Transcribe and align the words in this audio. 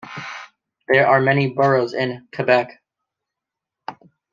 There 0.87 1.05
are 1.05 1.21
many 1.21 1.51
boroughs 1.53 1.93
in 1.93 2.27
Quebec. 2.33 2.81